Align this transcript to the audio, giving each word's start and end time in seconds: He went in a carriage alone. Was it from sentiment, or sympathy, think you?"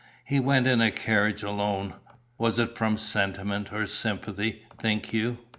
He 0.25 0.39
went 0.39 0.65
in 0.65 0.81
a 0.81 0.89
carriage 0.89 1.43
alone. 1.43 1.93
Was 2.39 2.57
it 2.57 2.75
from 2.75 2.97
sentiment, 2.97 3.71
or 3.71 3.85
sympathy, 3.85 4.63
think 4.79 5.13
you?" 5.13 5.37